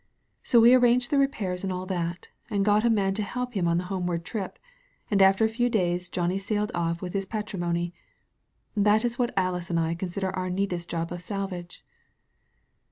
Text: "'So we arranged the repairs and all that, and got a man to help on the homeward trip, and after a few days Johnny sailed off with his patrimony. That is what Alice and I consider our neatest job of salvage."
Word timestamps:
"'So 0.41 0.59
we 0.59 0.73
arranged 0.73 1.11
the 1.11 1.19
repairs 1.19 1.63
and 1.63 1.71
all 1.71 1.85
that, 1.85 2.27
and 2.49 2.65
got 2.65 2.83
a 2.83 2.89
man 2.89 3.13
to 3.13 3.21
help 3.21 3.55
on 3.55 3.77
the 3.77 3.83
homeward 3.83 4.25
trip, 4.25 4.57
and 5.11 5.21
after 5.21 5.45
a 5.45 5.47
few 5.47 5.69
days 5.69 6.09
Johnny 6.09 6.39
sailed 6.39 6.71
off 6.73 7.03
with 7.03 7.13
his 7.13 7.27
patrimony. 7.27 7.93
That 8.75 9.05
is 9.05 9.19
what 9.19 9.31
Alice 9.37 9.69
and 9.69 9.79
I 9.79 9.93
consider 9.93 10.35
our 10.35 10.49
neatest 10.49 10.89
job 10.89 11.11
of 11.11 11.21
salvage." 11.21 11.85